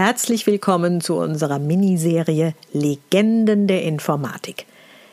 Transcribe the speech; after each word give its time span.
Herzlich 0.00 0.46
willkommen 0.46 1.00
zu 1.00 1.16
unserer 1.16 1.58
Miniserie 1.58 2.54
Legenden 2.72 3.66
der 3.66 3.82
Informatik. 3.82 4.64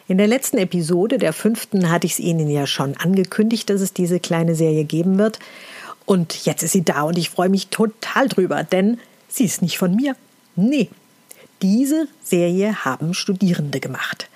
In 0.08 0.20
der 0.20 0.28
letzten 0.28 0.60
Episode, 0.60 1.18
der 1.18 1.34
fünften, 1.34 1.90
hatte 1.90 2.06
ich 2.06 2.14
es 2.14 2.20
Ihnen 2.20 2.52
ja 2.52 2.68
schon 2.68 2.96
angekündigt, 2.96 3.72
dass 3.72 3.82
es 3.82 3.94
diese 3.94 4.20
kleine 4.20 4.54
Serie 4.54 4.84
geben 4.84 5.18
wird. 5.18 5.40
Und 6.06 6.46
jetzt 6.46 6.62
ist 6.62 6.74
sie 6.74 6.84
da 6.84 7.02
und 7.02 7.18
ich 7.18 7.32
freue 7.32 7.50
mich 7.50 7.70
total 7.70 8.28
drüber, 8.28 8.64
denn 8.64 9.00
sie 9.28 9.46
ist 9.46 9.64
nicht 9.64 9.80
von 9.80 9.96
mir. 9.96 10.16
Nee, 10.56 10.90
diese 11.64 12.08
Serie 12.24 12.86
haben 12.86 13.16
Studierende 13.16 13.80
gemacht. 13.80 14.30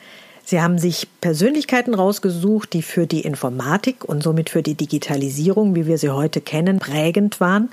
Sie 0.44 0.64
haben 0.64 0.80
sich 0.80 1.08
Persönlichkeiten 1.22 1.94
rausgesucht, 1.94 2.74
die 2.74 2.82
für 2.82 3.06
die 3.06 3.22
Informatik 3.22 4.04
und 4.04 4.24
somit 4.24 4.50
für 4.50 4.64
die 4.64 4.74
Digitalisierung, 4.74 5.76
wie 5.76 5.86
wir 5.86 6.00
sie 6.00 6.10
heute 6.10 6.42
kennen, 6.42 6.80
prägend 6.80 7.40
waren 7.40 7.70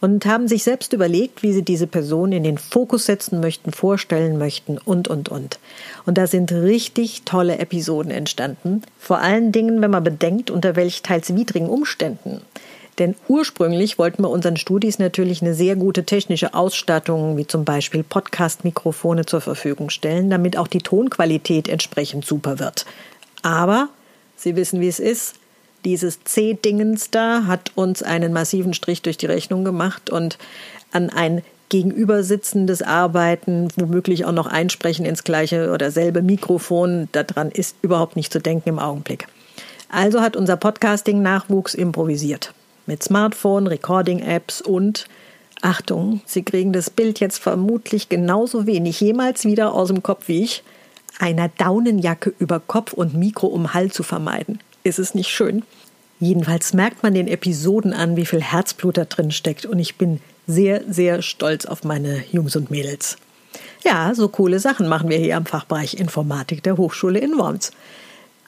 und 0.00 0.26
haben 0.26 0.48
sich 0.48 0.62
selbst 0.62 0.92
überlegt, 0.92 1.42
wie 1.42 1.52
sie 1.52 1.62
diese 1.62 1.86
Person 1.86 2.32
in 2.32 2.44
den 2.44 2.58
Fokus 2.58 3.06
setzen 3.06 3.40
möchten, 3.40 3.72
vorstellen 3.72 4.38
möchten 4.38 4.78
und, 4.78 5.08
und, 5.08 5.28
und. 5.28 5.58
Und 6.06 6.18
da 6.18 6.26
sind 6.26 6.52
richtig 6.52 7.22
tolle 7.24 7.58
Episoden 7.58 8.10
entstanden. 8.10 8.82
Vor 8.98 9.18
allen 9.18 9.52
Dingen, 9.52 9.80
wenn 9.80 9.90
man 9.90 10.04
bedenkt, 10.04 10.50
unter 10.50 10.76
welch 10.76 11.02
teils 11.02 11.34
widrigen 11.34 11.68
Umständen. 11.68 12.40
Denn 12.98 13.14
ursprünglich 13.28 13.98
wollten 13.98 14.22
wir 14.22 14.30
unseren 14.30 14.56
Studis 14.56 14.98
natürlich 14.98 15.40
eine 15.40 15.54
sehr 15.54 15.76
gute 15.76 16.04
technische 16.04 16.54
Ausstattung, 16.54 17.36
wie 17.36 17.46
zum 17.46 17.64
Beispiel 17.64 18.02
Podcast-Mikrofone 18.02 19.24
zur 19.24 19.40
Verfügung 19.40 19.90
stellen, 19.90 20.30
damit 20.30 20.56
auch 20.56 20.66
die 20.66 20.80
Tonqualität 20.80 21.68
entsprechend 21.68 22.24
super 22.24 22.58
wird. 22.58 22.86
Aber 23.42 23.88
Sie 24.38 24.54
wissen, 24.54 24.80
wie 24.80 24.88
es 24.88 25.00
ist. 25.00 25.34
Dieses 25.84 26.24
C-Dingens 26.24 27.10
da 27.10 27.46
hat 27.46 27.72
uns 27.74 28.02
einen 28.02 28.32
massiven 28.32 28.74
Strich 28.74 29.02
durch 29.02 29.16
die 29.16 29.26
Rechnung 29.26 29.64
gemacht 29.64 30.10
und 30.10 30.38
an 30.92 31.10
ein 31.10 31.42
gegenübersitzendes 31.68 32.82
Arbeiten, 32.82 33.68
womöglich 33.76 34.24
auch 34.24 34.32
noch 34.32 34.46
einsprechen 34.46 35.04
ins 35.04 35.24
gleiche 35.24 35.70
oder 35.70 35.90
selbe 35.90 36.22
Mikrofon, 36.22 37.08
daran 37.12 37.50
ist 37.50 37.76
überhaupt 37.82 38.16
nicht 38.16 38.32
zu 38.32 38.40
denken 38.40 38.70
im 38.70 38.78
Augenblick. 38.78 39.28
Also 39.90 40.20
hat 40.20 40.36
unser 40.36 40.56
Podcasting-Nachwuchs 40.56 41.74
improvisiert 41.74 42.54
mit 42.86 43.02
Smartphone, 43.02 43.66
Recording-Apps 43.66 44.62
und 44.62 45.06
Achtung, 45.60 46.20
Sie 46.24 46.42
kriegen 46.42 46.72
das 46.72 46.88
Bild 46.88 47.20
jetzt 47.20 47.38
vermutlich 47.38 48.08
genauso 48.08 48.66
wenig 48.66 49.00
jemals 49.00 49.44
wieder 49.44 49.74
aus 49.74 49.88
dem 49.88 50.02
Kopf 50.02 50.28
wie 50.28 50.44
ich, 50.44 50.62
einer 51.18 51.48
Daunenjacke 51.48 52.32
über 52.38 52.60
Kopf 52.60 52.92
und 52.92 53.14
Mikro 53.14 53.48
um 53.48 53.74
Hall 53.74 53.90
zu 53.90 54.02
vermeiden. 54.04 54.60
Ist 54.88 54.98
es 54.98 55.14
nicht 55.14 55.28
schön? 55.28 55.64
Jedenfalls 56.18 56.72
merkt 56.72 57.02
man 57.02 57.12
den 57.12 57.28
Episoden 57.28 57.92
an, 57.92 58.16
wie 58.16 58.24
viel 58.24 58.40
Herzblut 58.40 58.96
da 58.96 59.04
drin 59.04 59.30
steckt 59.30 59.66
und 59.66 59.78
ich 59.78 59.96
bin 59.96 60.20
sehr, 60.46 60.82
sehr 60.88 61.20
stolz 61.20 61.66
auf 61.66 61.84
meine 61.84 62.24
Jungs 62.32 62.56
und 62.56 62.70
Mädels. 62.70 63.18
Ja, 63.84 64.14
so 64.14 64.28
coole 64.28 64.58
Sachen 64.58 64.88
machen 64.88 65.10
wir 65.10 65.18
hier 65.18 65.36
am 65.36 65.44
Fachbereich 65.44 66.00
Informatik 66.00 66.62
der 66.62 66.78
Hochschule 66.78 67.18
in 67.18 67.36
Worms. 67.36 67.72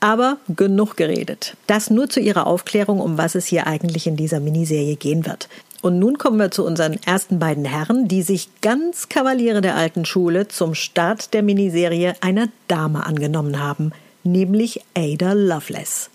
Aber 0.00 0.38
genug 0.48 0.96
geredet. 0.96 1.58
Das 1.66 1.90
nur 1.90 2.08
zu 2.08 2.20
Ihrer 2.20 2.46
Aufklärung, 2.46 3.00
um 3.00 3.18
was 3.18 3.34
es 3.34 3.44
hier 3.44 3.66
eigentlich 3.66 4.06
in 4.06 4.16
dieser 4.16 4.40
Miniserie 4.40 4.96
gehen 4.96 5.26
wird. 5.26 5.50
Und 5.82 5.98
nun 5.98 6.16
kommen 6.16 6.38
wir 6.38 6.50
zu 6.50 6.64
unseren 6.64 6.98
ersten 7.04 7.38
beiden 7.38 7.66
Herren, 7.66 8.08
die 8.08 8.22
sich 8.22 8.48
ganz 8.62 9.10
Kavaliere 9.10 9.60
der 9.60 9.76
alten 9.76 10.06
Schule 10.06 10.48
zum 10.48 10.74
Start 10.74 11.34
der 11.34 11.42
Miniserie 11.42 12.14
einer 12.22 12.48
Dame 12.66 13.04
angenommen 13.04 13.60
haben, 13.60 13.92
nämlich 14.24 14.80
Ada 14.96 15.34
Lovelace. 15.34 16.08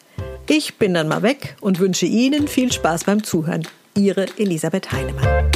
Ich 0.47 0.75
bin 0.77 0.93
dann 0.93 1.07
mal 1.07 1.23
weg 1.23 1.55
und 1.59 1.79
wünsche 1.79 2.05
Ihnen 2.05 2.47
viel 2.47 2.71
Spaß 2.71 3.05
beim 3.05 3.23
Zuhören. 3.23 3.67
Ihre 3.97 4.27
Elisabeth 4.37 4.91
Heinemann. 4.91 5.49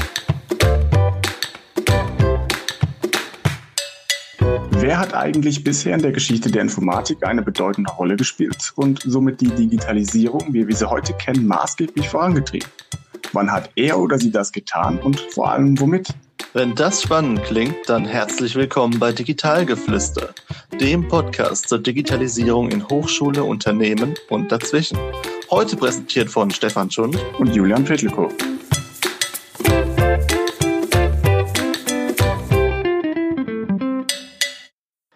Wer 4.72 4.98
hat 4.98 5.14
eigentlich 5.14 5.64
bisher 5.64 5.94
in 5.94 6.02
der 6.02 6.12
Geschichte 6.12 6.50
der 6.50 6.64
Informatik 6.64 7.24
eine 7.24 7.44
bedeutende 7.44 7.92
Rolle 7.92 8.16
gespielt 8.16 8.74
und 8.76 9.02
somit 9.06 9.42
die 9.42 9.50
Digitalisierung, 9.50 10.54
wie 10.54 10.68
wir 10.68 10.76
sie 10.76 10.90
heute 10.90 11.14
kennen, 11.14 11.46
maßgeblich 11.46 12.10
vorangetrieben? 12.10 12.68
Wann 13.32 13.52
hat 13.52 13.70
er 13.76 14.00
oder 14.00 14.18
sie 14.18 14.32
das 14.32 14.52
getan 14.52 14.98
und 14.98 15.20
vor 15.20 15.52
allem 15.52 15.80
womit? 15.80 16.16
Wenn 16.54 16.74
das 16.74 17.04
spannend 17.04 17.44
klingt, 17.44 17.78
dann 17.88 18.06
herzlich 18.06 18.56
willkommen 18.56 18.98
bei 18.98 19.12
Digitalgeflüster, 19.12 20.34
dem 20.82 21.08
Podcast 21.08 21.70
zur 21.70 21.78
Digitalisierung 21.78 22.72
in 22.72 22.90
Hochschule, 22.90 23.44
Unternehmen 23.44 24.16
und 24.30 24.52
dazwischen. 24.52 24.98
Heute 25.52 25.78
präsentiert 25.78 26.28
von 26.28 26.50
Stefan 26.50 26.90
Schund 26.90 27.20
und 27.38 27.54
Julian 27.54 27.86
Pittelkow. 27.86 28.34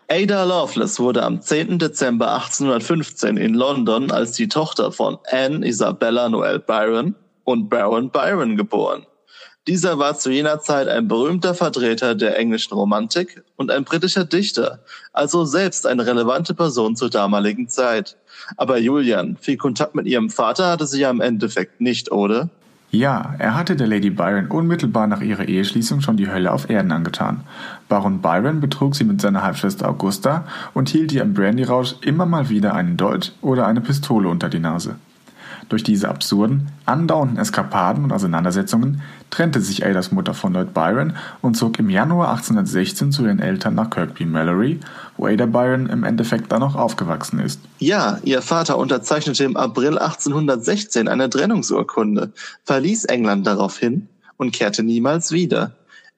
Ada 0.08 0.44
Lovelace 0.44 1.00
wurde 1.00 1.24
am 1.24 1.42
10. 1.42 1.80
Dezember 1.80 2.36
1815 2.36 3.38
in 3.38 3.56
London 3.56 4.12
als 4.12 4.34
die 4.34 4.48
Tochter 4.48 4.92
von 4.92 5.18
Anne 5.32 5.66
Isabella 5.66 6.30
Noel 6.30 6.60
Byron 6.60 7.16
und 7.44 7.70
Baron 7.70 8.12
Byron 8.12 8.56
geboren. 8.56 9.08
Dieser 9.66 9.98
war 9.98 10.18
zu 10.18 10.30
jener 10.30 10.60
Zeit 10.60 10.90
ein 10.90 11.08
berühmter 11.08 11.54
Vertreter 11.54 12.16
der 12.16 12.38
englischen 12.38 12.74
Romantik 12.74 13.44
und 13.56 13.72
ein 13.72 13.86
britischer 13.86 14.26
Dichter, 14.26 14.80
also 15.14 15.46
selbst 15.46 15.88
eine 15.88 16.06
relevante 16.06 16.54
Person 16.54 16.98
zur 16.98 17.10
damaligen 17.10 17.70
Zeit. 17.70 18.18
Aber 18.58 18.78
Julian, 18.78 19.38
viel 19.40 19.56
Kontakt 19.56 19.96
mit 19.96 20.06
ihrem 20.06 20.30
Vater 20.30 20.70
hatte 20.70 20.86
sie 20.86 21.00
ja 21.00 21.10
im 21.10 21.22
Endeffekt 21.22 21.80
nicht, 21.80 22.12
oder? 22.12 22.50
Ja, 22.92 23.36
er 23.40 23.56
hatte 23.56 23.78
der 23.78 23.88
Lady 23.88 24.10
Byron 24.10 24.48
unmittelbar 24.48 25.08
nach 25.08 25.22
ihrer 25.22 25.48
Eheschließung 25.48 26.02
schon 26.02 26.18
die 26.18 26.30
Hölle 26.30 26.52
auf 26.52 26.70
Erden 26.70 26.92
angetan. 26.92 27.46
Baron 27.88 28.22
Byron 28.22 28.60
betrug 28.60 28.96
sie 28.96 29.06
mit 29.06 29.22
seiner 29.22 29.44
Halbschwester 29.44 29.88
Augusta 29.88 30.46
und 30.74 30.90
hielt 30.90 31.14
ihr 31.14 31.22
im 31.22 31.34
Brandyrausch 31.34 31.96
immer 32.02 32.26
mal 32.26 32.50
wieder 32.50 32.76
einen 32.76 32.98
Dolch 32.98 33.32
oder 33.42 33.66
eine 33.66 33.80
Pistole 33.80 34.28
unter 34.28 34.50
die 34.50 34.60
Nase. 34.60 34.98
Durch 35.70 35.84
diese 35.84 36.10
absurden, 36.10 36.72
andauernden 36.86 37.38
Eskapaden 37.38 38.04
und 38.04 38.12
Auseinandersetzungen 38.12 39.02
trennte 39.30 39.62
sich 39.62 39.86
Adas 39.86 40.12
Mutter 40.12 40.34
von 40.34 40.54
Lloyd 40.54 40.74
Byron 40.74 41.14
und 41.42 41.56
zog 41.56 41.80
im 41.80 41.90
Januar 41.90 42.30
1816 42.30 43.12
zu 43.12 43.26
ihren 43.26 43.40
Eltern 43.40 43.76
nach 43.76 43.90
Kirkby 43.90 44.26
Mallory, 44.26 44.80
wo 45.18 45.28
Ada 45.28 45.46
Byron 45.46 45.88
im 45.88 46.04
Endeffekt 46.04 46.52
dann 46.52 46.64
auch 46.64 46.76
aufgewachsen 46.76 47.40
ist. 47.40 47.60
Ja, 47.80 48.20
ihr 48.24 48.42
Vater 48.42 48.78
unterzeichnete 48.78 49.44
im 49.44 49.58
April 49.58 49.98
1816 49.98 51.08
eine 51.08 51.30
Trennungsurkunde, 51.30 52.32
verließ 52.66 53.06
England 53.06 53.48
daraufhin 53.48 54.08
und 54.38 54.52
kehrte 54.52 54.84
niemals 54.84 55.32
wieder. 55.32 55.72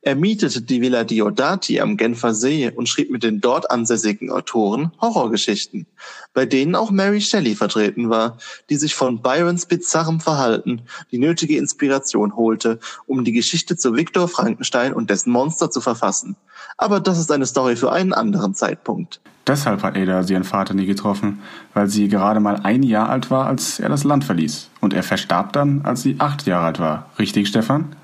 Er 0.07 0.16
mietete 0.16 0.61
die 0.61 0.81
Villa 0.81 1.03
Diodati 1.03 1.81
am 1.81 1.97
Genfer 1.97 2.35
See 2.35 2.69
und 2.69 2.88
schrieb 2.88 3.09
mit 3.09 3.23
den 3.23 3.41
dort 3.41 3.71
ansässigen 3.71 4.29
Autoren 4.29 4.91
Horrorgeschichten, 5.01 5.88
bei 6.35 6.45
denen 6.45 6.75
auch 6.75 6.91
Mary 6.91 7.21
Shelley 7.21 7.55
vertreten 7.55 8.11
war, 8.11 8.38
die 8.69 8.75
sich 8.75 8.93
von 8.93 9.23
Byrons 9.23 9.66
bizarrem 9.66 10.19
Verhalten 10.19 10.83
die 11.11 11.17
nötige 11.17 11.57
Inspiration 11.57 12.35
holte, 12.35 12.77
um 13.07 13.23
die 13.23 13.31
Geschichte 13.31 13.77
zu 13.77 13.95
Viktor 13.95 14.27
Frankenstein 14.27 14.93
und 14.93 15.09
dessen 15.09 15.31
Monster 15.31 15.71
zu 15.71 15.81
verfassen. 15.81 16.35
Aber 16.77 16.99
das 16.99 17.17
ist 17.17 17.31
eine 17.31 17.47
Story 17.47 17.75
für 17.75 17.91
einen 17.91 18.13
anderen 18.13 18.53
Zeitpunkt. 18.53 19.22
Deshalb 19.47 19.81
hat 19.81 19.97
Ada 19.97 20.22
ihren 20.22 20.43
Vater 20.43 20.75
nie 20.75 20.85
getroffen, 20.85 21.41
weil 21.73 21.87
sie 21.87 22.09
gerade 22.09 22.39
mal 22.39 22.57
ein 22.61 22.83
Jahr 22.83 23.09
alt 23.09 23.31
war, 23.31 23.47
als 23.47 23.79
er 23.79 23.89
das 23.89 24.03
Land 24.03 24.23
verließ. 24.23 24.69
Und 24.81 24.93
er 24.93 25.01
verstarb 25.01 25.53
dann, 25.53 25.81
als 25.83 26.03
sie 26.03 26.17
acht 26.19 26.45
Jahre 26.45 26.66
alt 26.67 26.79
war. 26.79 27.09
Richtig, 27.17 27.47
Stefan? 27.47 27.95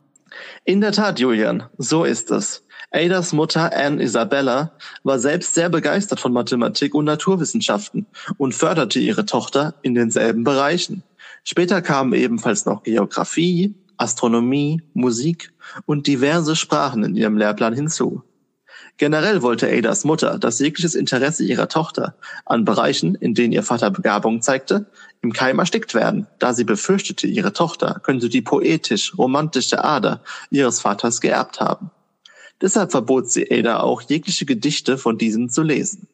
In 0.66 0.82
der 0.82 0.92
Tat, 0.92 1.20
Julian, 1.20 1.64
so 1.78 2.04
ist 2.04 2.32
es. 2.32 2.64
Adas 2.92 3.32
Mutter 3.32 3.72
Anne 3.74 4.04
Isabella 4.04 4.74
war 5.04 5.18
selbst 5.20 5.54
sehr 5.54 5.70
begeistert 5.70 6.20
von 6.20 6.34
Mathematik 6.34 6.94
und 6.94 7.06
Naturwissenschaften 7.06 8.06
und 8.38 8.54
förderte 8.54 9.00
ihre 9.00 9.26
Tochter 9.26 9.76
in 9.82 9.96
denselben 9.96 10.44
Bereichen. 10.44 11.04
Später 11.44 11.82
kamen 11.82 12.14
ebenfalls 12.14 12.66
noch 12.66 12.84
Geographie, 12.84 13.74
Astronomie, 13.98 14.82
Musik 14.94 15.54
und 15.86 16.08
diverse 16.08 16.56
Sprachen 16.56 17.04
in 17.04 17.16
ihrem 17.16 17.38
Lehrplan 17.38 17.74
hinzu. 17.74 18.24
Generell 19.02 19.42
wollte 19.42 19.68
Adas 19.68 20.04
Mutter, 20.04 20.38
dass 20.38 20.60
jegliches 20.60 20.94
Interesse 20.94 21.44
ihrer 21.44 21.68
Tochter 21.68 22.14
an 22.46 22.66
Bereichen, 22.66 23.16
in 23.16 23.34
denen 23.34 23.52
ihr 23.52 23.64
Vater 23.64 23.90
Begabung 23.90 24.44
zeigte, 24.44 24.86
im 25.24 25.34
Keim 25.34 25.58
erstickt 25.58 25.96
werden, 25.96 26.28
da 26.38 26.54
sie 26.54 26.66
befürchtete, 26.66 27.26
ihre 27.26 27.52
Tochter 27.52 28.00
könnte 28.04 28.30
die 28.30 28.44
poetisch-romantische 28.44 29.84
Ader 29.84 30.22
ihres 30.52 30.82
Vaters 30.82 31.20
geerbt 31.20 31.60
haben. 31.60 31.90
Deshalb 32.62 32.92
verbot 32.92 33.28
sie 33.32 33.50
Ada 33.50 33.80
auch 33.80 34.04
jegliche 34.04 34.46
Gedichte 34.46 35.00
von 35.00 35.18
diesem 35.18 35.50
zu 35.50 35.64
lesen. 35.64 36.08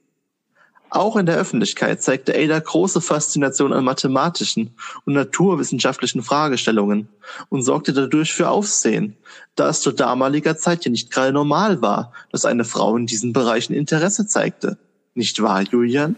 Auch 0.89 1.17
in 1.17 1.25
der 1.25 1.35
Öffentlichkeit 1.35 2.01
zeigte 2.01 2.33
Ada 2.33 2.59
große 2.59 3.01
Faszination 3.01 3.73
an 3.73 3.83
mathematischen 3.83 4.71
und 5.05 5.13
naturwissenschaftlichen 5.13 6.23
Fragestellungen 6.23 7.09
und 7.49 7.63
sorgte 7.63 7.91
dadurch 7.91 8.33
für 8.33 8.49
Aufsehen, 8.49 9.17
da 9.55 9.69
es 9.69 9.81
zu 9.81 9.91
damaliger 9.91 10.57
Zeit 10.57 10.85
ja 10.85 10.91
nicht 10.91 11.11
gerade 11.11 11.33
normal 11.33 11.81
war, 11.81 12.13
dass 12.31 12.45
eine 12.45 12.63
Frau 12.63 12.95
in 12.95 13.05
diesen 13.05 13.33
Bereichen 13.33 13.73
Interesse 13.73 14.27
zeigte. 14.27 14.77
Nicht 15.13 15.41
wahr, 15.41 15.63
Julian? 15.63 16.15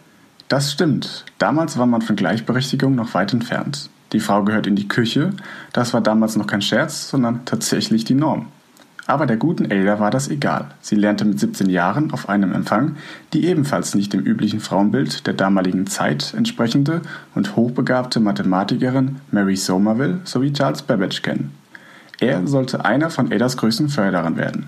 Das 0.50 0.72
stimmt. 0.72 1.26
Damals 1.38 1.78
war 1.78 1.86
man 1.86 2.02
von 2.02 2.16
Gleichberechtigung 2.16 2.96
noch 2.96 3.14
weit 3.14 3.34
entfernt. 3.34 3.90
Die 4.14 4.20
Frau 4.20 4.44
gehört 4.44 4.68
in 4.68 4.76
die 4.76 4.88
Küche, 4.88 5.32
das 5.74 5.94
war 5.94 6.02
damals 6.02 6.36
noch 6.36 6.48
kein 6.48 6.62
Scherz, 6.62 7.10
sondern 7.10 7.46
tatsächlich 7.46 8.06
die 8.06 8.16
Norm. 8.16 8.52
Aber 9.10 9.26
der 9.26 9.38
guten 9.38 9.72
Ada 9.72 10.00
war 10.00 10.12
das 10.12 10.30
egal. 10.30 10.68
Sie 10.82 10.94
lernte 10.94 11.26
mit 11.26 11.40
17 11.40 11.68
Jahren 11.68 12.12
auf 12.12 12.30
einem 12.30 12.54
Empfang 12.54 12.96
die 13.34 13.48
ebenfalls 13.48 13.96
nicht 13.96 14.14
dem 14.14 14.20
üblichen 14.20 14.60
Frauenbild 14.60 15.26
der 15.26 15.34
damaligen 15.34 15.88
Zeit 15.88 16.36
entsprechende 16.38 17.02
und 17.34 17.56
hochbegabte 17.56 18.20
Mathematikerin 18.20 19.16
Mary 19.32 19.56
Somerville 19.56 20.20
sowie 20.26 20.54
Charles 20.54 20.84
Babbage 20.84 21.24
kennen. 21.24 21.56
Er 22.20 22.46
sollte 22.46 22.86
einer 22.86 23.10
von 23.10 23.34
Adas 23.34 23.58
größten 23.58 23.90
Förderern 23.90 24.38
werden. 24.38 24.68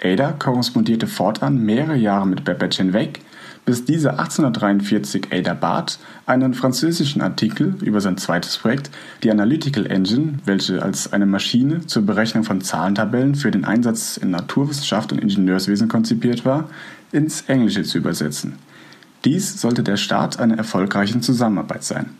Ada 0.00 0.30
korrespondierte 0.30 1.08
fortan 1.08 1.58
mehrere 1.58 1.96
Jahre 1.96 2.28
mit 2.28 2.44
Babbage 2.44 2.76
hinweg, 2.76 3.20
bis 3.64 3.84
dieser 3.84 4.18
1843 4.18 5.28
Ada 5.32 5.54
bat, 5.54 5.98
einen 6.26 6.54
französischen 6.54 7.22
Artikel 7.22 7.76
über 7.80 8.00
sein 8.00 8.18
zweites 8.18 8.58
Projekt, 8.58 8.90
die 9.22 9.30
Analytical 9.30 9.86
Engine, 9.86 10.38
welche 10.44 10.82
als 10.82 11.12
eine 11.12 11.26
Maschine 11.26 11.86
zur 11.86 12.02
Berechnung 12.02 12.44
von 12.44 12.60
Zahlentabellen 12.60 13.34
für 13.34 13.50
den 13.50 13.64
Einsatz 13.64 14.16
in 14.16 14.30
Naturwissenschaft 14.30 15.12
und 15.12 15.18
Ingenieurswesen 15.18 15.88
konzipiert 15.88 16.44
war, 16.44 16.68
ins 17.12 17.42
Englische 17.42 17.84
zu 17.84 17.98
übersetzen. 17.98 18.54
Dies 19.24 19.60
sollte 19.60 19.82
der 19.82 19.96
Start 19.96 20.38
einer 20.38 20.58
erfolgreichen 20.58 21.22
Zusammenarbeit 21.22 21.84
sein. 21.84 22.10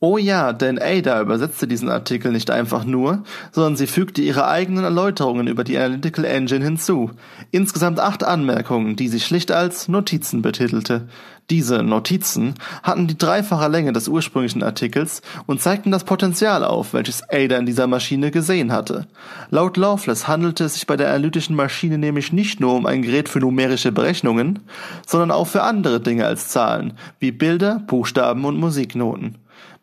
Oh 0.00 0.18
ja, 0.18 0.52
denn 0.52 0.78
Ada 0.78 1.22
übersetzte 1.22 1.66
diesen 1.66 1.88
Artikel 1.88 2.30
nicht 2.30 2.50
einfach 2.50 2.84
nur, 2.84 3.22
sondern 3.52 3.76
sie 3.76 3.86
fügte 3.86 4.20
ihre 4.20 4.46
eigenen 4.46 4.84
Erläuterungen 4.84 5.46
über 5.46 5.64
die 5.64 5.78
Analytical 5.78 6.26
Engine 6.26 6.64
hinzu. 6.64 7.12
Insgesamt 7.52 8.00
acht 8.00 8.22
Anmerkungen, 8.22 8.96
die 8.96 9.08
sie 9.08 9.20
schlicht 9.20 9.50
als 9.50 9.88
Notizen 9.88 10.42
betitelte. 10.42 11.08
Diese 11.48 11.82
Notizen 11.82 12.54
hatten 12.82 13.06
die 13.06 13.18
dreifache 13.18 13.68
Länge 13.68 13.92
des 13.92 14.08
ursprünglichen 14.08 14.62
Artikels 14.62 15.22
und 15.46 15.60
zeigten 15.62 15.90
das 15.90 16.04
Potenzial 16.04 16.64
auf, 16.64 16.92
welches 16.92 17.22
Ada 17.30 17.56
in 17.58 17.66
dieser 17.66 17.86
Maschine 17.86 18.30
gesehen 18.30 18.72
hatte. 18.72 19.06
Laut 19.50 19.76
Loveless 19.76 20.26
handelte 20.26 20.64
es 20.64 20.74
sich 20.74 20.86
bei 20.86 20.96
der 20.96 21.08
analytischen 21.08 21.54
Maschine 21.54 21.98
nämlich 21.98 22.32
nicht 22.32 22.60
nur 22.60 22.74
um 22.74 22.86
ein 22.86 23.02
Gerät 23.02 23.28
für 23.28 23.40
numerische 23.40 23.92
Berechnungen, 23.92 24.60
sondern 25.06 25.30
auch 25.30 25.46
für 25.46 25.62
andere 25.62 26.00
Dinge 26.00 26.26
als 26.26 26.48
Zahlen, 26.48 26.94
wie 27.20 27.30
Bilder, 27.30 27.82
Buchstaben 27.86 28.44
und 28.44 28.58
Musiknoten. 28.58 29.36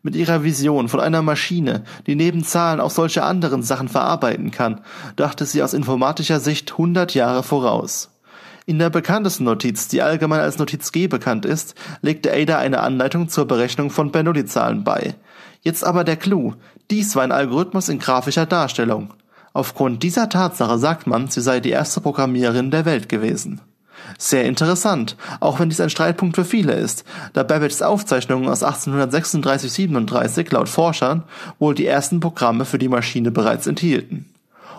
Mit 0.04 0.16
ihrer 0.16 0.42
Vision 0.42 0.88
von 0.88 0.98
einer 0.98 1.22
Maschine, 1.22 1.84
die 2.08 2.16
neben 2.16 2.42
Zahlen 2.42 2.80
auch 2.80 2.90
solche 2.90 3.22
anderen 3.22 3.62
Sachen 3.62 3.88
verarbeiten 3.88 4.50
kann, 4.50 4.80
dachte 5.14 5.46
sie 5.46 5.62
aus 5.62 5.74
informatischer 5.74 6.40
Sicht 6.40 6.72
100 6.72 7.14
Jahre 7.14 7.44
voraus. 7.44 8.10
In 8.66 8.80
der 8.80 8.90
bekanntesten 8.90 9.44
Notiz, 9.44 9.86
die 9.86 10.02
allgemein 10.02 10.40
als 10.40 10.58
Notiz 10.58 10.90
G 10.90 11.06
bekannt 11.06 11.44
ist, 11.44 11.76
legte 12.00 12.32
Ada 12.32 12.58
eine 12.58 12.80
Anleitung 12.80 13.28
zur 13.28 13.46
Berechnung 13.46 13.90
von 13.90 14.10
Bernoulli-Zahlen 14.10 14.82
bei. 14.82 15.14
Jetzt 15.60 15.84
aber 15.84 16.02
der 16.02 16.16
Clou. 16.16 16.54
Dies 16.90 17.14
war 17.14 17.22
ein 17.22 17.32
Algorithmus 17.32 17.88
in 17.88 18.00
grafischer 18.00 18.46
Darstellung. 18.46 19.14
Aufgrund 19.52 20.02
dieser 20.02 20.28
Tatsache 20.28 20.78
sagt 20.78 21.06
man, 21.06 21.28
sie 21.28 21.40
sei 21.40 21.60
die 21.60 21.70
erste 21.70 22.00
Programmiererin 22.00 22.72
der 22.72 22.84
Welt 22.84 23.08
gewesen. 23.08 23.60
Sehr 24.18 24.44
interessant, 24.44 25.16
auch 25.40 25.58
wenn 25.58 25.68
dies 25.68 25.80
ein 25.80 25.90
Streitpunkt 25.90 26.36
für 26.36 26.44
viele 26.44 26.74
ist, 26.74 27.04
da 27.32 27.42
Babbages 27.42 27.82
Aufzeichnungen 27.82 28.48
aus 28.48 28.62
1836-37 28.62 30.52
laut 30.52 30.68
Forschern 30.68 31.24
wohl 31.58 31.74
die 31.74 31.86
ersten 31.86 32.20
Programme 32.20 32.64
für 32.64 32.78
die 32.78 32.88
Maschine 32.88 33.30
bereits 33.30 33.66
enthielten. 33.66 34.26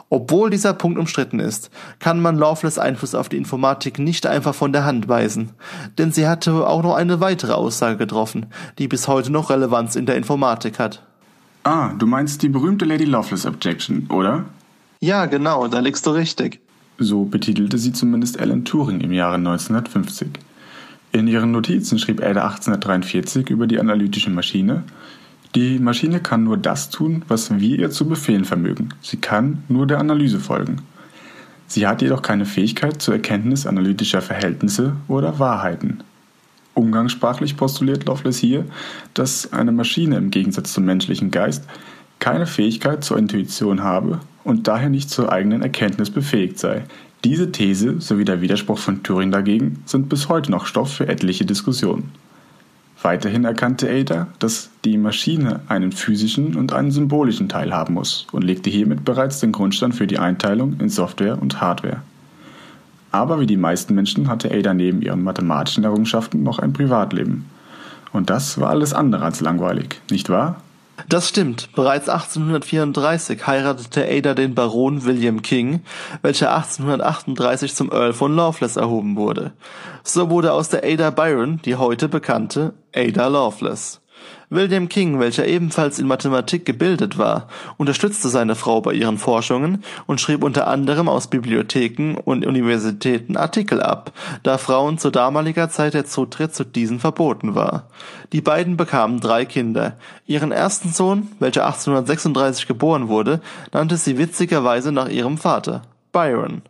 Obwohl 0.09 0.51
dieser 0.51 0.73
Punkt 0.73 0.99
umstritten 0.99 1.39
ist, 1.39 1.71
kann 1.99 2.21
man 2.21 2.37
Loveless 2.37 2.77
Einfluss 2.77 3.15
auf 3.15 3.29
die 3.29 3.37
Informatik 3.37 3.97
nicht 3.97 4.27
einfach 4.27 4.53
von 4.53 4.71
der 4.71 4.85
Hand 4.85 5.07
weisen, 5.07 5.53
denn 5.97 6.11
sie 6.11 6.27
hatte 6.27 6.67
auch 6.67 6.83
noch 6.83 6.93
eine 6.93 7.19
weitere 7.19 7.53
Aussage 7.53 7.97
getroffen, 7.97 8.45
die 8.77 8.87
bis 8.87 9.07
heute 9.07 9.31
noch 9.31 9.49
Relevanz 9.49 9.95
in 9.95 10.05
der 10.05 10.15
Informatik 10.15 10.77
hat. 10.77 11.01
Ah, 11.63 11.93
du 11.97 12.05
meinst 12.05 12.43
die 12.43 12.49
berühmte 12.49 12.85
Lady 12.85 13.05
Loveless 13.05 13.45
Objection, 13.45 14.07
oder? 14.09 14.45
Ja, 14.99 15.25
genau, 15.25 15.67
da 15.67 15.79
liegst 15.79 16.05
du 16.05 16.11
richtig. 16.11 16.59
So 16.97 17.25
betitelte 17.25 17.77
sie 17.77 17.93
zumindest 17.93 18.39
Alan 18.39 18.65
Turing 18.65 19.01
im 19.01 19.11
Jahre 19.11 19.35
1950. 19.35 20.29
In 21.11 21.27
ihren 21.27 21.51
Notizen 21.51 21.99
schrieb 21.99 22.21
Ada 22.21 22.45
1843 22.45 23.49
über 23.49 23.67
die 23.67 23.79
analytische 23.79 24.29
Maschine, 24.29 24.83
die 25.55 25.77
Maschine 25.77 26.19
kann 26.19 26.43
nur 26.43 26.57
das 26.57 26.89
tun, 26.89 27.23
was 27.27 27.59
wir 27.59 27.77
ihr 27.77 27.91
zu 27.91 28.07
befehlen 28.07 28.43
vermögen. 28.43 28.89
Sie 29.01 29.17
kann 29.17 29.63
nur 29.69 29.85
der 29.85 29.99
Analyse 29.99 30.39
folgen. 30.39 30.77
Sie 31.67 31.85
hat 31.85 32.01
jedoch 32.01 32.23
keine 32.23 32.45
Fähigkeit 32.45 33.01
zur 33.01 33.13
Erkenntnis 33.13 33.67
analytischer 33.67 34.23
Verhältnisse 34.23 34.95
oder 35.07 35.37
Wahrheiten. 35.37 35.99
Umgangssprachlich 36.73 37.55
postuliert 37.55 38.05
Loveless 38.05 38.39
hier, 38.39 38.65
dass 39.13 39.53
eine 39.53 39.71
Maschine 39.71 40.17
im 40.17 40.31
Gegensatz 40.31 40.73
zum 40.73 40.85
menschlichen 40.85 41.29
Geist 41.29 41.65
keine 42.23 42.47
Fähigkeit 42.47 43.03
zur 43.03 43.17
Intuition 43.17 43.83
habe 43.83 44.21
und 44.45 44.69
daher 44.69 44.87
nicht 44.87 45.09
zur 45.09 45.33
eigenen 45.33 45.61
Erkenntnis 45.61 46.09
befähigt 46.09 46.57
sei. 46.57 46.83
Diese 47.25 47.51
These 47.51 47.99
sowie 47.99 48.23
der 48.23 48.39
Widerspruch 48.39 48.77
von 48.77 49.03
Turing 49.03 49.29
dagegen 49.29 49.83
sind 49.85 50.07
bis 50.07 50.29
heute 50.29 50.49
noch 50.49 50.65
Stoff 50.65 50.93
für 50.93 51.09
etliche 51.09 51.43
Diskussionen. 51.43 52.13
Weiterhin 53.01 53.43
erkannte 53.43 53.89
Ada, 53.89 54.27
dass 54.39 54.69
die 54.85 54.97
Maschine 54.97 55.59
einen 55.67 55.91
physischen 55.91 56.55
und 56.55 56.71
einen 56.71 56.91
symbolischen 56.91 57.49
Teil 57.49 57.73
haben 57.73 57.95
muss 57.95 58.25
und 58.31 58.45
legte 58.45 58.69
hiermit 58.69 59.03
bereits 59.03 59.41
den 59.41 59.51
Grundstein 59.51 59.91
für 59.91 60.07
die 60.07 60.19
Einteilung 60.19 60.79
in 60.79 60.87
Software 60.87 61.41
und 61.41 61.59
Hardware. 61.59 62.03
Aber 63.11 63.41
wie 63.41 63.47
die 63.47 63.57
meisten 63.57 63.95
Menschen 63.95 64.29
hatte 64.29 64.49
Ada 64.49 64.73
neben 64.73 65.01
ihren 65.01 65.23
mathematischen 65.23 65.83
Errungenschaften 65.83 66.41
noch 66.41 66.59
ein 66.59 66.71
Privatleben. 66.71 67.49
Und 68.13 68.29
das 68.29 68.61
war 68.61 68.69
alles 68.69 68.93
andere 68.93 69.25
als 69.25 69.41
langweilig, 69.41 69.99
nicht 70.09 70.29
wahr? 70.29 70.61
Das 71.09 71.27
stimmt. 71.29 71.71
Bereits 71.73 72.07
1834 72.07 73.47
heiratete 73.47 74.05
Ada 74.05 74.33
den 74.35 74.53
Baron 74.53 75.03
William 75.05 75.41
King, 75.41 75.81
welcher 76.21 76.55
1838 76.55 77.73
zum 77.73 77.91
Earl 77.91 78.13
von 78.13 78.35
Loveless 78.35 78.75
erhoben 78.75 79.15
wurde. 79.15 79.53
So 80.03 80.29
wurde 80.29 80.53
aus 80.53 80.69
der 80.69 80.83
Ada 80.83 81.09
Byron 81.09 81.59
die 81.65 81.75
heute 81.75 82.09
bekannte 82.09 82.73
Ada 82.95 83.27
Loveless. 83.27 84.02
William 84.49 84.87
King, 84.87 85.19
welcher 85.19 85.47
ebenfalls 85.47 85.97
in 85.97 86.07
Mathematik 86.07 86.65
gebildet 86.65 87.17
war, 87.17 87.47
unterstützte 87.77 88.29
seine 88.29 88.55
Frau 88.55 88.81
bei 88.81 88.93
ihren 88.93 89.17
Forschungen 89.17 89.83
und 90.05 90.21
schrieb 90.21 90.43
unter 90.43 90.67
anderem 90.67 91.09
aus 91.09 91.27
Bibliotheken 91.27 92.17
und 92.23 92.45
Universitäten 92.45 93.35
Artikel 93.35 93.81
ab, 93.81 94.11
da 94.43 94.57
Frauen 94.57 94.97
zu 94.97 95.09
damaliger 95.09 95.69
Zeit 95.69 95.95
der 95.95 96.05
Zutritt 96.05 96.53
zu 96.53 96.65
diesen 96.65 96.99
verboten 96.99 97.55
war. 97.55 97.87
Die 98.31 98.41
beiden 98.41 98.77
bekamen 98.77 99.19
drei 99.19 99.45
Kinder. 99.45 99.97
Ihren 100.27 100.51
ersten 100.51 100.89
Sohn, 100.89 101.29
welcher 101.39 101.65
1836 101.65 102.67
geboren 102.67 103.07
wurde, 103.07 103.41
nannte 103.71 103.97
sie 103.97 104.17
witzigerweise 104.17 104.91
nach 104.91 105.09
ihrem 105.09 105.37
Vater, 105.37 105.81
Byron. 106.11 106.61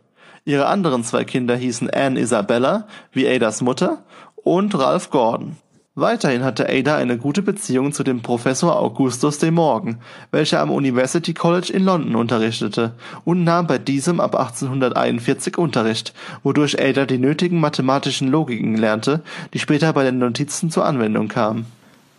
Ihre 0.46 0.66
anderen 0.66 1.04
zwei 1.04 1.24
Kinder 1.24 1.56
hießen 1.56 1.90
Anne 1.90 2.20
Isabella, 2.20 2.86
wie 3.12 3.28
Adas 3.28 3.62
Mutter, 3.62 4.04
und 4.36 4.78
Ralph 4.78 5.10
Gordon. 5.10 5.56
Weiterhin 5.96 6.42
hatte 6.42 6.68
Ada 6.68 6.96
eine 6.96 7.16
gute 7.18 7.40
Beziehung 7.40 7.92
zu 7.92 8.02
dem 8.02 8.20
Professor 8.20 8.76
Augustus 8.76 9.38
de 9.38 9.52
Morgan, 9.52 9.98
welcher 10.32 10.58
am 10.58 10.72
University 10.72 11.34
College 11.34 11.72
in 11.72 11.84
London 11.84 12.16
unterrichtete 12.16 12.94
und 13.24 13.44
nahm 13.44 13.68
bei 13.68 13.78
diesem 13.78 14.18
ab 14.18 14.34
1841 14.34 15.56
Unterricht, 15.56 16.12
wodurch 16.42 16.80
Ada 16.80 17.06
die 17.06 17.18
nötigen 17.18 17.60
mathematischen 17.60 18.26
Logiken 18.26 18.76
lernte, 18.76 19.20
die 19.52 19.60
später 19.60 19.92
bei 19.92 20.02
den 20.02 20.18
Notizen 20.18 20.68
zur 20.68 20.84
Anwendung 20.84 21.28
kamen. 21.28 21.64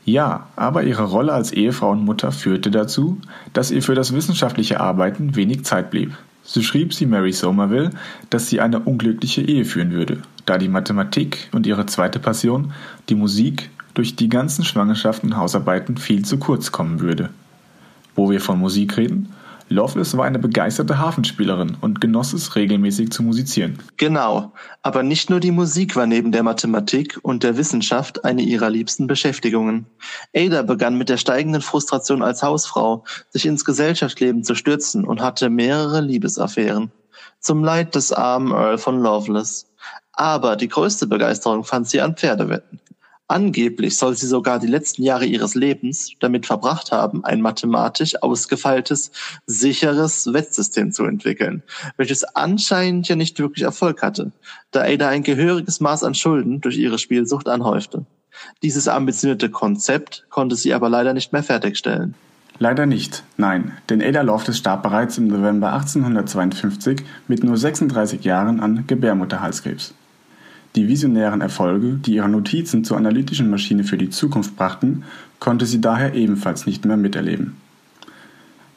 Ja, 0.05 0.48
aber 0.55 0.84
ihre 0.84 1.03
Rolle 1.03 1.34
als 1.34 1.51
Ehefrau 1.51 1.89
und 1.89 2.05
Mutter 2.05 2.32
führte 2.32 2.72
dazu, 2.72 3.20
dass 3.51 3.72
ihr 3.72 3.84
für 3.84 3.96
das 3.96 4.13
wissenschaftliche 4.13 4.79
Arbeiten 4.79 5.36
wenig 5.36 5.65
Zeit 5.65 5.91
blieb. 5.91 6.15
So 6.45 6.61
schrieb 6.61 6.93
sie 6.93 7.07
Mary 7.07 7.33
Somerville, 7.33 7.89
dass 8.29 8.47
sie 8.47 8.61
eine 8.61 8.79
unglückliche 8.79 9.41
Ehe 9.41 9.65
führen 9.65 9.91
würde, 9.91 10.19
da 10.45 10.59
die 10.59 10.69
Mathematik 10.69 11.49
und 11.51 11.65
ihre 11.65 11.87
zweite 11.87 12.19
Passion, 12.19 12.71
die 13.09 13.15
Musik, 13.15 13.71
durch 13.95 14.15
die 14.15 14.29
ganzen 14.29 14.63
Schwangerschaften 14.63 15.31
und 15.31 15.37
Hausarbeiten 15.37 15.97
viel 15.97 16.23
zu 16.23 16.37
kurz 16.37 16.71
kommen 16.71 16.99
würde. 16.99 17.29
Wo 18.13 18.29
wir 18.29 18.41
von 18.41 18.59
Musik 18.59 18.97
reden, 18.97 19.33
Loveless 19.69 20.15
war 20.15 20.25
eine 20.25 20.38
begeisterte 20.38 21.00
Hafenspielerin 21.00 21.77
und 21.81 22.00
genoss 22.00 22.34
es 22.34 22.55
regelmäßig 22.55 23.12
zu 23.12 23.24
musizieren. 23.24 23.79
Genau, 23.98 24.53
aber 24.84 25.01
nicht 25.01 25.29
nur 25.29 25.39
die 25.39 25.51
Musik 25.51 25.95
war 25.95 26.05
neben 26.05 26.31
der 26.31 26.43
Mathematik 26.43 27.19
und 27.24 27.43
der 27.43 27.57
Wissenschaft 27.57 28.25
eine 28.25 28.43
ihrer 28.43 28.69
liebsten 28.69 29.07
Beschäftigungen. 29.07 29.88
Ada 30.36 30.62
begann 30.62 30.98
mit 30.98 31.10
der 31.10 31.17
steigenden 31.17 31.63
Frustration 31.63 32.22
als 32.22 32.43
Hausfrau, 32.43 33.03
sich 33.29 33.45
ins 33.48 33.65
Gesellschaftsleben 33.65 34.43
zu 34.43 34.53
stürzen 34.53 35.03
und 35.03 35.22
hatte 35.22 35.50
mehrere 35.50 36.01
Liebesaffären. 36.01 36.91
Zum 37.39 37.63
Leid 37.63 37.95
des 37.95 38.12
armen 38.12 38.51
Earl 38.51 38.77
von 38.77 39.00
Loveless. 39.00 39.67
Aber 40.13 40.55
die 40.55 40.69
größte 40.69 41.07
Begeisterung 41.07 41.63
fand 41.63 41.88
sie 41.88 42.01
an 42.01 42.15
Pferdewetten. 42.15 42.79
Angeblich 43.27 43.98
soll 43.98 44.15
sie 44.15 44.27
sogar 44.27 44.60
die 44.60 44.67
letzten 44.67 45.01
Jahre 45.01 45.25
ihres 45.25 45.55
Lebens 45.55 46.12
damit 46.20 46.46
verbracht 46.46 46.91
haben, 46.91 47.25
ein 47.25 47.41
mathematisch 47.41 48.22
ausgefeiltes, 48.22 49.12
sicheres 49.48 50.32
Wettsystem 50.32 50.91
zu 50.91 51.05
entwickeln, 51.05 51.63
welches 51.98 52.24
anscheinend 52.24 53.08
ja 53.08 53.15
nicht 53.15 53.39
wirklich 53.39 53.63
Erfolg 53.63 54.03
hatte, 54.03 54.32
da 54.70 54.82
Ada 54.82 55.10
ein 55.10 55.24
gehöriges 55.24 55.79
Maß 55.79 56.03
an 56.03 56.13
Schulden 56.13 56.62
durch 56.62 56.77
ihre 56.77 57.00
Spielsucht 57.00 57.48
anhäufte. 57.48 58.05
Dieses 58.62 58.88
ambitionierte 58.88 59.50
Konzept 59.50 60.25
konnte 60.29 60.55
sie 60.55 60.74
aber 60.74 60.89
leider 60.89 61.13
nicht 61.13 61.34
mehr 61.34 61.44
fertigstellen. 61.44 62.13
Leider 62.60 62.86
nicht, 62.86 63.24
nein, 63.38 63.74
denn 63.89 64.03
Ada 64.03 64.22
Lovelace 64.22 64.58
starb 64.58 64.84
bereits 64.84 65.17
im 65.17 65.27
November 65.27 65.74
1852 65.74 67.01
mit 67.27 67.44
nur 67.44 67.58
36 67.58 68.24
Jahren 68.24 68.60
an 68.60 68.86
Gebärmutterhalskrebs. 68.86 69.96
Die 70.75 70.89
visionären 70.89 71.39
Erfolge, 71.39 71.94
die 71.94 72.15
ihre 72.15 72.27
Notizen 72.27 72.84
zur 72.84 72.98
analytischen 72.98 73.50
Maschine 73.50 73.86
für 73.86 73.98
die 73.98 74.10
Zukunft 74.10 74.58
brachten, 74.58 75.03
konnte 75.39 75.65
sie 75.65 75.79
daher 75.79 76.13
ebenfalls 76.13 76.65
nicht 76.65 76.84
mehr 76.84 76.98
miterleben. 76.98 77.55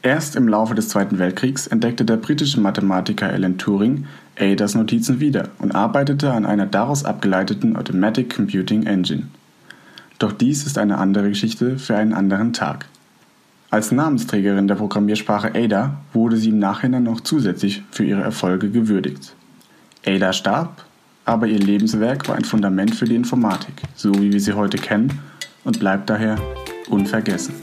Erst 0.03 0.37
im 0.37 0.47
Laufe 0.47 0.77
des 0.77 0.89
Zweiten 0.89 1.19
Weltkriegs 1.19 1.67
entdeckte 1.67 2.05
der 2.05 2.19
britische 2.19 2.61
Mathematiker 2.61 3.29
Alan 3.29 3.59
Turing 3.59 4.07
Adas 4.39 4.77
Notizen 4.77 5.19
wieder 5.19 5.49
und 5.59 5.75
arbeitete 5.75 6.33
an 6.33 6.47
einer 6.47 6.67
daraus 6.67 7.05
abgeleiteten 7.05 7.77
Automatic 7.77 8.35
Computing 8.35 8.87
Engine. 8.87 9.25
Doch 10.21 10.31
dies 10.31 10.67
ist 10.67 10.79
eine 10.79 10.99
andere 10.99 11.31
Geschichte 11.31 11.79
für 11.79 11.97
einen 11.97 12.13
anderen 12.13 12.53
Tag. 12.53 12.87
Als 13.71 13.91
Namensträgerin 13.91 14.69
der 14.69 14.77
Programmiersprache 14.77 15.53
Ada 15.55 15.99
wurde 16.13 16.37
sie 16.37 16.51
im 16.51 16.61
Nachhinein 16.61 17.03
noch 17.03 17.21
zusätzlich 17.21 17.83
für 17.91 18.05
ihre 18.05 18.23
Erfolge 18.23 18.71
gewürdigt. 18.71 19.35
Ada 20.07 20.33
starb, 20.33 20.85
aber 21.29 21.47
ihr 21.47 21.59
Lebenswerk 21.59 22.27
war 22.27 22.37
ein 22.37 22.45
Fundament 22.45 22.95
für 22.95 23.05
die 23.05 23.15
Informatik, 23.15 23.75
so 23.95 24.15
wie 24.15 24.33
wir 24.33 24.41
sie 24.41 24.55
heute 24.55 24.79
kennen, 24.79 25.21
und 25.63 25.79
bleibt 25.79 26.09
daher 26.09 26.39
unvergessen. 26.89 27.55